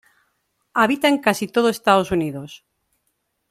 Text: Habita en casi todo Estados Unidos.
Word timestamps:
Habita 0.73 1.07
en 1.09 1.19
casi 1.19 1.45
todo 1.47 1.69
Estados 1.69 2.09
Unidos. 2.09 2.65